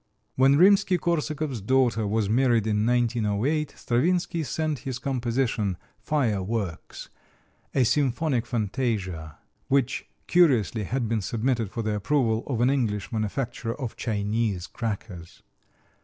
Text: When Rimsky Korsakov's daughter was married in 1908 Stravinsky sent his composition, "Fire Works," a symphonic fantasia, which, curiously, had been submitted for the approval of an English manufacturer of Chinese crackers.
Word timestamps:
When 0.35 0.57
Rimsky 0.57 0.97
Korsakov's 0.97 1.61
daughter 1.61 2.07
was 2.07 2.27
married 2.27 2.65
in 2.65 2.87
1908 2.87 3.75
Stravinsky 3.77 4.41
sent 4.41 4.79
his 4.79 4.97
composition, 4.97 5.77
"Fire 5.99 6.41
Works," 6.41 7.09
a 7.75 7.83
symphonic 7.83 8.47
fantasia, 8.47 9.37
which, 9.67 10.07
curiously, 10.25 10.85
had 10.85 11.07
been 11.07 11.21
submitted 11.21 11.69
for 11.69 11.83
the 11.83 11.93
approval 11.93 12.43
of 12.47 12.61
an 12.61 12.71
English 12.71 13.11
manufacturer 13.11 13.79
of 13.79 13.95
Chinese 13.95 14.65
crackers. 14.65 15.43